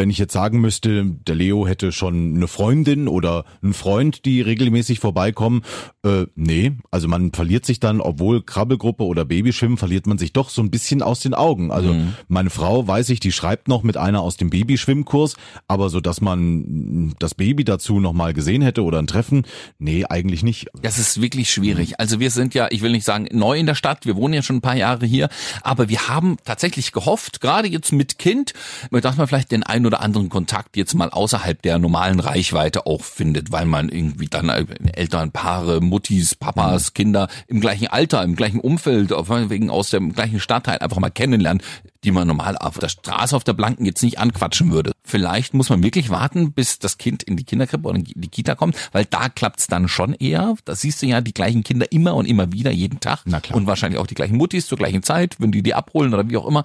[0.00, 4.40] wenn ich jetzt sagen müsste, der Leo hätte schon eine Freundin oder einen Freund, die
[4.40, 5.60] regelmäßig vorbeikommen,
[6.02, 6.72] äh, nee.
[6.90, 10.70] Also man verliert sich dann, obwohl Krabbelgruppe oder Babyschwimmen, verliert man sich doch so ein
[10.70, 11.70] bisschen aus den Augen.
[11.70, 11.94] Also
[12.28, 15.36] meine Frau, weiß ich, die schreibt noch mit einer aus dem Babyschwimmkurs,
[15.68, 19.44] aber so, dass man das Baby dazu noch mal gesehen hätte oder ein Treffen,
[19.78, 20.68] nee, eigentlich nicht.
[20.80, 22.00] Das ist wirklich schwierig.
[22.00, 24.42] Also wir sind ja, ich will nicht sagen neu in der Stadt, wir wohnen ja
[24.42, 25.28] schon ein paar Jahre hier,
[25.60, 28.54] aber wir haben tatsächlich gehofft, gerade jetzt mit Kind,
[28.90, 33.02] dass man vielleicht den einen oder anderen Kontakt jetzt mal außerhalb der normalen Reichweite auch
[33.02, 38.60] findet, weil man irgendwie dann äh, Elternpaare, Muttis, Papas, Kinder im gleichen Alter, im gleichen
[38.60, 41.62] Umfeld, wegen aus dem gleichen Stadtteil einfach mal kennenlernt,
[42.04, 44.92] die man normal auf der Straße auf der Blanken jetzt nicht anquatschen würde.
[45.04, 48.54] Vielleicht muss man wirklich warten, bis das Kind in die Kinderkrippe oder in die Kita
[48.54, 50.54] kommt, weil da klappt's dann schon eher.
[50.64, 53.22] Da siehst du ja die gleichen Kinder immer und immer wieder, jeden Tag.
[53.24, 53.56] Na klar.
[53.56, 56.36] Und wahrscheinlich auch die gleichen Muttis zur gleichen Zeit, wenn die die abholen oder wie
[56.36, 56.64] auch immer.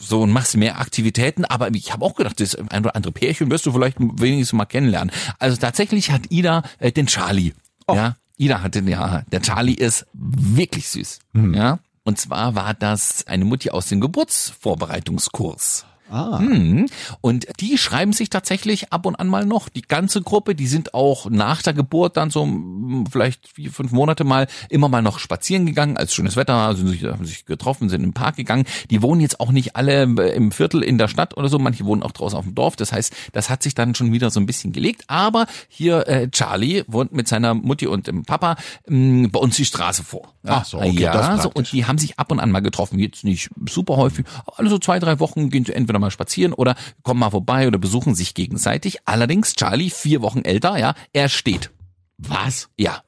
[0.00, 1.44] So und machst mehr Aktivitäten.
[1.44, 4.66] Aber ich habe auch gedacht, das ein oder andere Pärchen wirst du vielleicht wenigstens mal
[4.66, 5.12] kennenlernen.
[5.38, 7.52] Also tatsächlich hat Ida äh, den Charlie.
[7.90, 11.18] Ja, Ida hatte den, ja, der Charlie ist wirklich süß.
[11.54, 11.78] Ja.
[12.08, 15.84] Und zwar war das eine Mutti aus dem Geburtsvorbereitungskurs.
[16.10, 16.38] Ah.
[16.38, 16.86] Hm.
[17.20, 19.68] Und die schreiben sich tatsächlich ab und an mal noch.
[19.68, 23.92] Die ganze Gruppe, die sind auch nach der Geburt dann so mm, vielleicht vier, fünf
[23.92, 27.88] Monate mal immer mal noch spazieren gegangen, als schönes Wetter, also sich, haben sich getroffen,
[27.88, 28.64] sind im Park gegangen.
[28.90, 31.84] Die wohnen jetzt auch nicht alle äh, im Viertel in der Stadt oder so, manche
[31.84, 32.76] wohnen auch draußen auf dem Dorf.
[32.76, 35.04] Das heißt, das hat sich dann schon wieder so ein bisschen gelegt.
[35.08, 39.64] Aber hier äh, Charlie wohnt mit seiner Mutti und dem Papa mh, bei uns die
[39.64, 40.32] Straße vor.
[40.44, 42.98] Ach so, okay, ja, so, und die haben sich ab und an mal getroffen.
[42.98, 44.24] Jetzt nicht super häufig.
[44.56, 47.78] Alle so zwei, drei Wochen gehen sie entweder mal spazieren oder kommen mal vorbei oder
[47.78, 48.98] besuchen sich gegenseitig.
[49.04, 51.70] Allerdings, Charlie, vier Wochen älter, ja, er steht.
[52.18, 52.68] Was?
[52.76, 53.02] Ja.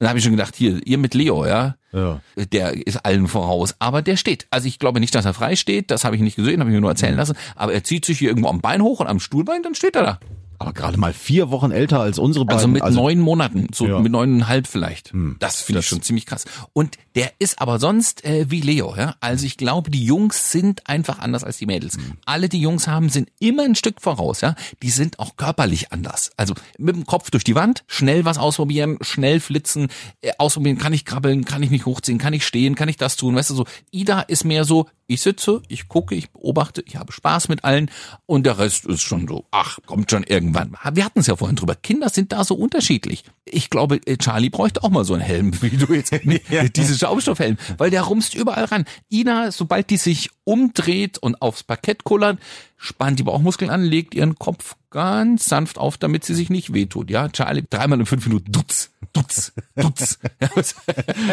[0.00, 2.20] Dann habe ich schon gedacht, hier, ihr mit Leo, ja, Ja.
[2.36, 3.74] der ist allen voraus.
[3.78, 4.46] Aber der steht.
[4.50, 5.90] Also ich glaube nicht, dass er frei steht.
[5.90, 7.36] Das habe ich nicht gesehen, habe ich mir nur erzählen lassen.
[7.54, 10.02] Aber er zieht sich hier irgendwo am Bein hoch und am Stuhlbein, dann steht er
[10.02, 10.20] da.
[10.58, 12.56] Aber gerade mal vier Wochen älter als unsere beiden.
[12.56, 13.96] Also mit neun Monaten, so Ja.
[13.96, 14.02] Hm.
[14.02, 15.12] mit neuneinhalb vielleicht.
[15.38, 16.44] Das finde ich schon ziemlich krass.
[16.72, 19.14] Und der ist aber sonst äh, wie Leo, ja.
[19.20, 21.94] Also ich glaube, die Jungs sind einfach anders als die Mädels.
[21.96, 22.12] Hm.
[22.24, 24.54] Alle, die Jungs haben, sind immer ein Stück voraus, ja.
[24.82, 26.30] Die sind auch körperlich anders.
[26.36, 29.88] Also mit dem Kopf durch die Wand, schnell was ausprobieren, schnell flitzen,
[30.22, 33.16] äh, ausprobieren, kann ich krabbeln, kann ich mich hochziehen, kann ich stehen, kann ich das
[33.16, 33.66] tun, weißt du so.
[33.90, 37.90] Ida ist mehr so, ich sitze, ich gucke, ich beobachte, ich habe Spaß mit allen
[38.26, 40.76] und der Rest ist schon so, ach, kommt schon irgendwann.
[40.92, 41.74] Wir hatten es ja vorhin drüber.
[41.74, 43.24] Kinder sind da so unterschiedlich.
[43.44, 46.12] Ich glaube, äh, Charlie bräuchte auch mal so einen Helm, wie du jetzt,
[46.76, 48.84] diese Schaumstoffhelm, weil der rumst überall ran.
[49.10, 52.38] Ina, sobald die sich umdreht und aufs Parkett kullert,
[52.76, 57.10] spannt die Bauchmuskeln an, legt ihren Kopf ganz sanft auf, damit sie sich nicht wehtut.
[57.10, 60.18] Ja, Charlie, dreimal in fünf Minuten, dutz, dutz, dutz.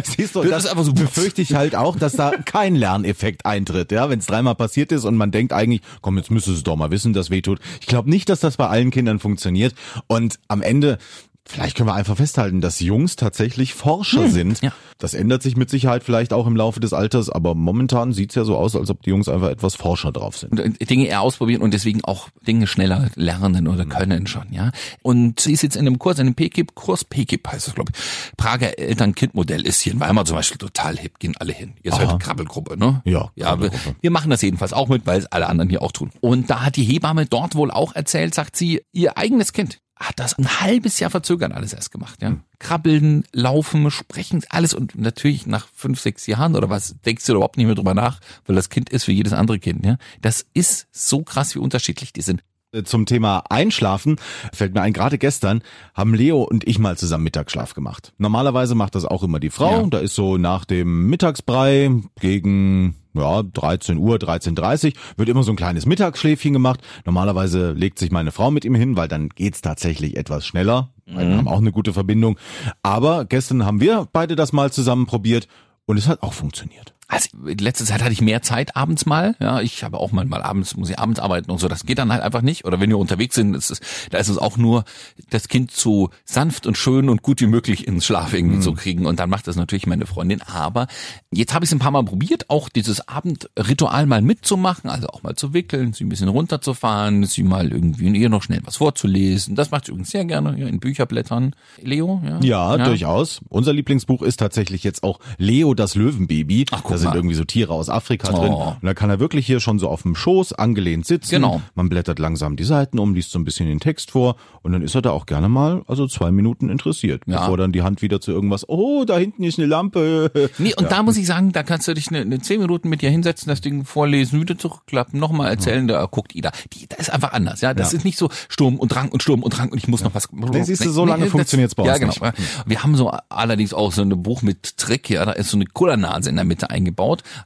[0.03, 3.45] Siehst du, Das das, ist einfach so- befürchte ich halt auch, dass da kein Lerneffekt
[3.45, 6.63] eintritt, ja, wenn es dreimal passiert ist und man denkt eigentlich, komm, jetzt müsstest du
[6.71, 7.59] doch mal wissen, dass wehtut.
[7.79, 9.75] Ich glaube nicht, dass das bei allen Kindern funktioniert
[10.07, 10.97] und am Ende
[11.45, 14.59] Vielleicht können wir einfach festhalten, dass Jungs tatsächlich Forscher sind.
[14.59, 14.73] Hm, ja.
[14.99, 18.43] Das ändert sich mit Sicherheit vielleicht auch im Laufe des Alters, aber momentan sieht's ja
[18.43, 20.59] so aus, als ob die Jungs einfach etwas Forscher drauf sind.
[20.59, 24.71] und äh, Dinge eher ausprobieren und deswegen auch Dinge schneller lernen oder können schon, ja.
[25.01, 27.91] Und sie ist jetzt in einem Kurs, in einem PKIP, Kurs PKIP heißt das, glaube
[27.95, 28.37] ich.
[28.37, 31.73] Prager Eltern-Kind-Modell ist hier in Weimar zum Beispiel total hip, gehen alle hin.
[31.81, 32.19] Ihr seid.
[32.19, 33.01] Krabbelgruppe, ne?
[33.03, 35.91] Ja, Ja, wir, wir machen das jedenfalls auch mit, weil es alle anderen hier auch
[35.91, 36.11] tun.
[36.21, 40.19] Und da hat die Hebamme dort wohl auch erzählt, sagt sie, ihr eigenes Kind hat
[40.19, 42.37] das ein halbes Jahr verzögert alles erst gemacht, ja.
[42.59, 47.57] Krabbeln, laufen, sprechen, alles und natürlich nach fünf, sechs Jahren oder was, denkst du überhaupt
[47.57, 49.97] nicht mehr drüber nach, weil das Kind ist wie jedes andere Kind, ja.
[50.21, 52.43] Das ist so krass, wie unterschiedlich die sind.
[52.85, 54.15] Zum Thema Einschlafen
[54.53, 55.61] fällt mir ein, gerade gestern
[55.93, 58.13] haben Leo und ich mal zusammen Mittagsschlaf gemacht.
[58.17, 59.81] Normalerweise macht das auch immer die Frau.
[59.81, 59.87] Ja.
[59.87, 65.57] Da ist so nach dem Mittagsbrei gegen ja, 13 Uhr, 13.30 wird immer so ein
[65.57, 66.81] kleines Mittagsschläfchen gemacht.
[67.05, 70.89] Normalerweise legt sich meine Frau mit ihm hin, weil dann geht's tatsächlich etwas schneller.
[71.05, 72.37] Wir haben auch eine gute Verbindung.
[72.83, 75.47] Aber gestern haben wir beide das mal zusammen probiert
[75.85, 76.93] und es hat auch funktioniert.
[77.11, 79.35] Also in letzter Zeit hatte ich mehr Zeit abends mal.
[79.41, 81.67] Ja, ich habe auch manchmal abends, muss ich abends arbeiten und so.
[81.67, 82.63] Das geht dann halt einfach nicht.
[82.63, 84.85] Oder wenn wir unterwegs sind, ist es, da ist es auch nur,
[85.29, 89.05] das Kind so sanft und schön und gut wie möglich ins Schlaf irgendwie zu kriegen.
[89.05, 90.41] Und dann macht das natürlich meine Freundin.
[90.43, 90.87] Aber
[91.31, 95.21] jetzt habe ich es ein paar Mal probiert, auch dieses Abendritual mal mitzumachen, also auch
[95.21, 98.77] mal zu wickeln, sie ein bisschen runterzufahren, sie mal irgendwie in ihr noch schnell was
[98.77, 99.55] vorzulesen.
[99.55, 101.55] Das macht sie übrigens sehr gerne, ja, in Bücherblättern.
[101.81, 102.39] Leo, ja?
[102.41, 103.41] Ja, durchaus.
[103.49, 106.67] Unser Lieblingsbuch ist tatsächlich jetzt auch Leo das Löwenbaby.
[106.71, 108.37] Ach, guck sind irgendwie so Tiere aus Afrika Oh.
[108.39, 108.53] drin.
[108.53, 111.31] Und da kann er wirklich hier schon so auf dem Schoß angelehnt sitzen.
[111.31, 111.61] Genau.
[111.75, 114.81] Man blättert langsam die Seiten um, liest so ein bisschen den Text vor und dann
[114.81, 117.39] ist er da auch gerne mal, also zwei Minuten interessiert, Ja.
[117.41, 120.31] bevor dann die Hand wieder zu irgendwas, oh, da hinten ist eine Lampe.
[120.57, 123.01] Nee, und da muss ich sagen, da kannst du dich eine, eine zehn Minuten mit
[123.01, 126.51] dir hinsetzen, das Ding vorlesen, wieder zurückklappen, nochmal erzählen, da guckt Ida.
[126.73, 127.73] Die, das ist einfach anders, ja.
[127.73, 127.97] Das Ja.
[127.97, 130.29] ist nicht so Sturm und Drang und Sturm und Drang und ich muss noch was.
[130.31, 132.11] Nee, siehst du, so lange das- funktioniert's bei ja, uns genau.
[132.11, 132.21] nicht.
[132.39, 132.63] Ja.
[132.65, 135.65] Wir haben so allerdings auch so ein Buch mit Trick, ja, da ist so eine
[135.65, 136.90] Kullernase in der Mitte eingebaut.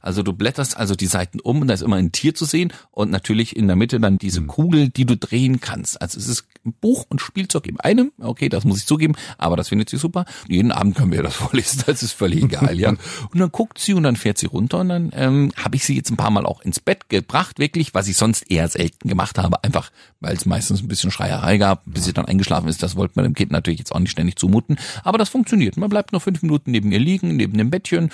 [0.02, 2.72] Also du blätterst also die Seiten um und da ist immer ein Tier zu sehen
[2.90, 4.46] und natürlich in der Mitte dann diese Hm.
[4.46, 6.00] Kugel, die du drehen kannst.
[6.00, 8.12] Also es ist Buch und Spielzeug in einem.
[8.18, 10.24] Okay, das muss ich zugeben, aber das findet sie super.
[10.48, 12.90] Jeden Abend können wir das vorlesen, das ist völlig egal, ja.
[12.90, 15.96] Und dann guckt sie und dann fährt sie runter und dann ähm, habe ich sie
[15.96, 19.38] jetzt ein paar Mal auch ins Bett gebracht, wirklich, was ich sonst eher selten gemacht
[19.38, 22.82] habe, einfach weil es meistens ein bisschen Schreierei gab, bis sie dann eingeschlafen ist.
[22.82, 25.76] Das wollte man dem Kind natürlich jetzt auch nicht ständig zumuten, aber das funktioniert.
[25.76, 28.10] Man bleibt noch fünf Minuten neben ihr liegen, neben dem Bettchen,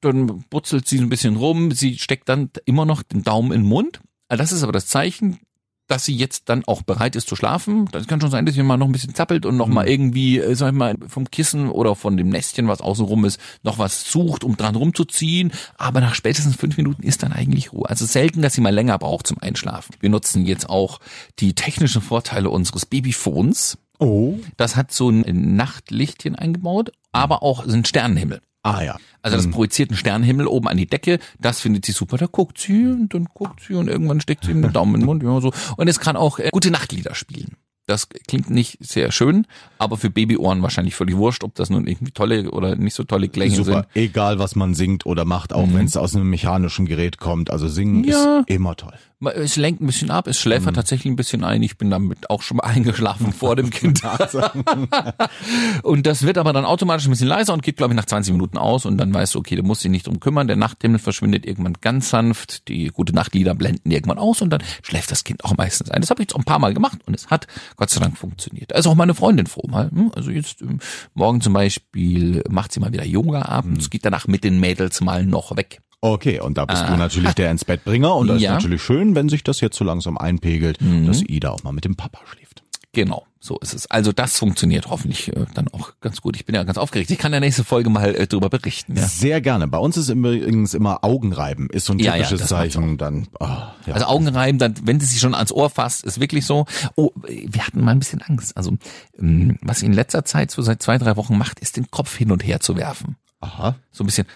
[0.00, 3.68] dann brutzelt sie ein bisschen rum, sie steckt dann immer noch den Daumen in den
[3.68, 4.00] Mund.
[4.28, 5.38] Das ist aber das Zeichen,
[5.86, 7.88] dass sie jetzt dann auch bereit ist zu schlafen.
[7.92, 10.38] Das kann schon sein, dass sie mal noch ein bisschen zappelt und noch mal irgendwie,
[10.38, 13.78] äh, sag ich mal, vom Kissen oder von dem Nestchen, was außen rum ist, noch
[13.78, 15.52] was sucht, um dran rumzuziehen.
[15.76, 17.88] Aber nach spätestens fünf Minuten ist dann eigentlich Ruhe.
[17.88, 19.94] Also selten, dass sie mal länger braucht zum Einschlafen.
[20.00, 21.00] Wir nutzen jetzt auch
[21.38, 23.78] die technischen Vorteile unseres Babyphones.
[23.98, 24.38] Oh.
[24.56, 28.40] Das hat so ein Nachtlichtchen eingebaut, aber auch so ein Sternenhimmel.
[28.64, 28.96] Ah ja.
[29.20, 32.16] Also das projiziert einen Sternenhimmel oben an die Decke, das findet sie super.
[32.16, 35.06] Da guckt sie und dann guckt sie und irgendwann steckt sie den Daumen in den
[35.06, 35.22] Mund.
[35.22, 35.52] Ja, so.
[35.76, 37.56] Und es kann auch äh, gute Nachtlieder spielen.
[37.86, 39.46] Das klingt nicht sehr schön,
[39.78, 43.28] aber für Babyohren wahrscheinlich völlig wurscht, ob das nun irgendwie tolle oder nicht so tolle
[43.28, 44.02] Klänge Super, sind.
[44.02, 47.50] egal was man singt oder macht, auch wenn es aus einem mechanischen Gerät kommt.
[47.50, 48.04] Also singen Mhm.
[48.04, 48.38] Ja.
[48.40, 48.94] ist immer toll.
[49.36, 51.62] Es lenkt ein bisschen ab, es schläfert tatsächlich ein bisschen ein.
[51.62, 54.02] Ich bin damit auch schon mal eingeschlafen vor dem Kind.
[55.82, 58.32] und das wird aber dann automatisch ein bisschen leiser und geht, glaube ich, nach 20
[58.32, 60.46] Minuten aus und dann weißt du, okay, du musst dich nicht drum kümmern.
[60.46, 65.10] Der Nachthimmel verschwindet irgendwann ganz sanft, die gute Nachtlieder blenden irgendwann aus und dann schläft
[65.10, 66.00] das Kind auch meistens ein.
[66.00, 68.16] Das habe ich jetzt auch ein paar Mal gemacht und es hat Gott sei Dank
[68.18, 68.70] funktioniert.
[68.70, 69.90] Da ist auch meine Freundin froh mal.
[69.90, 70.10] hm?
[70.14, 70.78] Also jetzt ähm,
[71.14, 75.24] morgen zum Beispiel macht sie mal wieder Yoga abends, geht danach mit den Mädels mal
[75.24, 75.80] noch weg.
[76.00, 78.40] Okay, und da bist du natürlich der ins Bett Bringer und das Ah.
[78.40, 78.50] Ja.
[78.52, 78.56] Mhm.
[78.58, 81.84] ist natürlich schön, wenn sich das jetzt so langsam einpegelt, dass Ida auch mal mit
[81.86, 82.62] dem Papa schläft.
[82.94, 83.90] Genau, so ist es.
[83.90, 86.36] Also das funktioniert hoffentlich äh, dann auch ganz gut.
[86.36, 87.10] Ich bin ja ganz aufgeregt.
[87.10, 88.96] Ich kann in der nächsten Folge mal äh, drüber berichten.
[88.96, 89.06] Ja.
[89.06, 89.68] Sehr gerne.
[89.68, 92.96] Bei uns ist übrigens immer Augenreiben, ist so ein Ja, ja, typisches das macht Zeichen.
[92.96, 93.94] Dann, ah, ja.
[93.94, 96.66] Also Augenreiben, dann, wenn sie sich schon ans Ohr fasst, ist wirklich so.
[96.94, 98.56] Oh, wir hatten mal ein bisschen Angst.
[98.56, 98.78] Also
[99.18, 102.16] ähm, was sie in letzter Zeit so seit zwei, drei Wochen macht, ist den Kopf
[102.16, 103.16] hin und her zu werfen.
[103.40, 103.76] Aha.
[103.92, 104.26] So ein bisschen.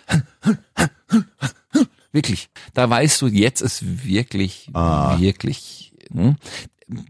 [2.13, 2.49] Wirklich.
[2.75, 5.93] Da weißt du, jetzt ist wirklich, wirklich.
[6.13, 6.37] Hm?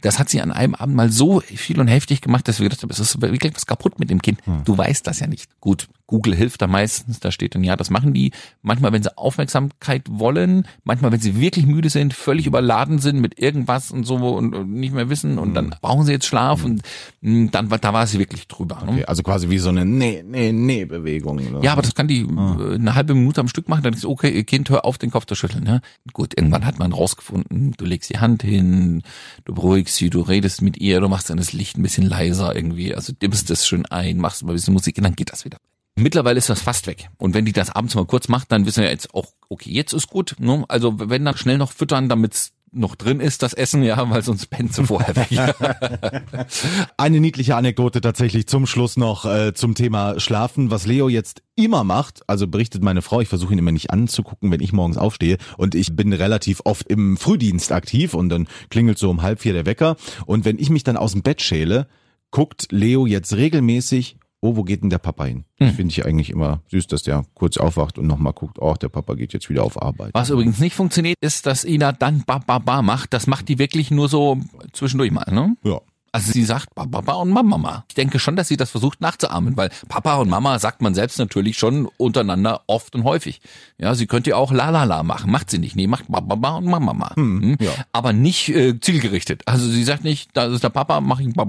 [0.01, 2.83] Das hat sie an einem Abend mal so viel und heftig gemacht, dass wir gedacht
[2.83, 4.41] haben, es ist wirklich was kaputt mit dem Kind.
[4.65, 5.49] Du weißt das ja nicht.
[5.61, 8.33] Gut, Google hilft da meistens, da steht dann, ja, das machen die.
[8.63, 13.39] Manchmal, wenn sie Aufmerksamkeit wollen, manchmal, wenn sie wirklich müde sind, völlig überladen sind mit
[13.39, 16.81] irgendwas und so und, und nicht mehr wissen und dann brauchen sie jetzt Schlaf und
[17.21, 18.83] mh, dann da war sie wirklich drüber.
[18.87, 18.93] Ne?
[18.93, 21.37] Okay, also quasi wie so eine Nee, Nee, Nee-Bewegung.
[21.37, 21.61] ne?
[21.63, 24.31] Ja, aber das kann die äh, eine halbe Minute am Stück machen, dann ist okay,
[24.31, 25.65] ihr Kind, hör auf, den Kopf zu schütteln.
[25.65, 25.83] Ne?
[26.15, 29.03] Gut, irgendwann hat man rausgefunden, du legst die Hand hin,
[29.45, 32.57] du beruhigst sie, du redest mit ihr, du machst dann das Licht ein bisschen leiser
[32.57, 35.45] irgendwie, also dimmst es schön ein, machst mal ein bisschen Musik und dann geht das
[35.45, 35.59] wieder.
[35.99, 37.11] Mittlerweile ist das fast weg.
[37.19, 39.93] Und wenn die das abends mal kurz macht, dann wissen wir jetzt auch, okay, jetzt
[39.93, 40.37] ist gut.
[40.39, 40.65] Ne?
[40.69, 44.49] Also wenn dann schnell noch füttern, damit's noch drin ist, das Essen, ja, weil sonst
[44.49, 45.29] pennt sie vorher weg.
[46.97, 51.85] Eine niedliche Anekdote tatsächlich zum Schluss noch äh, zum Thema Schlafen, was Leo jetzt immer
[51.85, 55.39] macht, also berichtet meine Frau, ich versuche ihn immer nicht anzugucken, wenn ich morgens aufstehe
[55.57, 59.55] und ich bin relativ oft im Frühdienst aktiv und dann klingelt so um halb vier
[59.55, 61.89] der Wecker und wenn ich mich dann aus dem Bett schäle,
[62.31, 65.45] guckt Leo jetzt regelmäßig, oh, wo geht denn der Papa hin?
[65.59, 69.15] Finde ich eigentlich immer süß, dass der kurz aufwacht und nochmal guckt, oh, der Papa
[69.15, 70.15] geht jetzt wieder auf Arbeit.
[70.15, 73.13] Was übrigens nicht funktioniert, ist, dass Ina dann ba ba ba macht.
[73.13, 74.39] Das macht die wirklich nur so
[74.73, 75.57] zwischendurch mal, ne?
[75.65, 75.81] Ja.
[76.13, 77.85] Also sie sagt Papa und Mama.
[77.89, 81.19] Ich denke schon, dass sie das versucht nachzuahmen, weil Papa und Mama sagt man selbst
[81.19, 83.41] natürlich schon untereinander oft und häufig.
[83.79, 85.77] Ja, sie könnte ja auch la la la machen, macht sie nicht.
[85.77, 87.15] Nee, macht Papa und Mama.
[87.15, 87.73] Hm, ja.
[87.93, 89.43] Aber nicht äh, zielgerichtet.
[89.47, 91.45] Also sie sagt nicht, da ist der Papa, mach ich ba.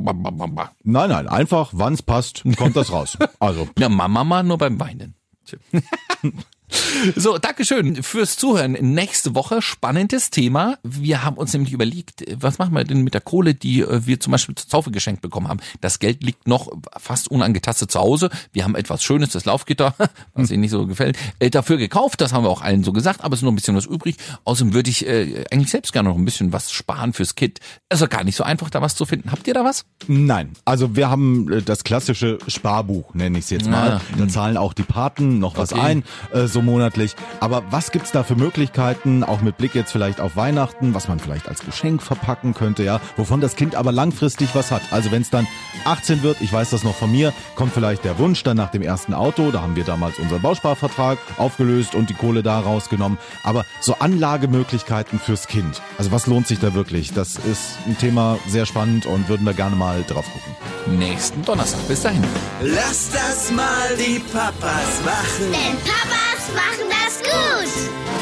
[0.83, 3.17] Nein, nein, einfach, wann's passt, kommt das raus.
[3.39, 5.15] Also, Ja, Mama nur beim Weinen.
[7.15, 8.73] So, Dankeschön fürs Zuhören.
[8.73, 10.77] Nächste Woche spannendes Thema.
[10.83, 14.19] Wir haben uns nämlich überlegt, was machen wir denn mit der Kohle, die äh, wir
[14.19, 15.59] zum Beispiel zur Taufe geschenkt bekommen haben.
[15.81, 18.29] Das Geld liegt noch fast unangetastet zu Hause.
[18.51, 19.95] Wir haben etwas Schönes, das Laufgitter,
[20.33, 22.21] was Ihnen nicht so gefällt, äh, dafür gekauft.
[22.21, 24.17] Das haben wir auch allen so gesagt, aber es ist noch ein bisschen was übrig.
[24.43, 27.59] Außerdem würde ich äh, eigentlich selbst gerne noch ein bisschen was sparen fürs Kind.
[27.89, 29.31] Also gar nicht so einfach, da was zu finden.
[29.31, 29.85] Habt ihr da was?
[30.07, 33.93] Nein, also wir haben das klassische Sparbuch, nenne ich es jetzt mal.
[33.93, 35.81] Ah, Da zahlen auch die Paten noch was Okay.
[35.81, 36.03] ein,
[36.33, 37.15] äh, so monatlich.
[37.39, 41.19] Aber was gibt's da für Möglichkeiten, auch mit Blick jetzt vielleicht auf Weihnachten, was man
[41.19, 44.81] vielleicht als Geschenk verpacken könnte, ja, wovon das Kind aber langfristig was hat.
[44.91, 45.47] Also wenn es dann
[45.85, 48.81] 18 wird, ich weiß das noch von mir, kommt vielleicht der Wunsch dann nach dem
[48.81, 53.17] ersten Auto, da haben wir damals unseren Bausparvertrag aufgelöst und die Kohle da rausgenommen.
[53.43, 57.13] Aber so Anlagemöglichkeiten fürs Kind, also was lohnt sich da wirklich?
[57.13, 60.99] Das ist ein Thema sehr spannend und würden wir gerne mal drauf gucken.
[60.99, 61.87] Nächsten Donnerstag.
[61.87, 62.23] Bis dahin.
[62.61, 65.51] Lass das mal die Papas machen.
[65.51, 68.18] Denn Papas machen das gut.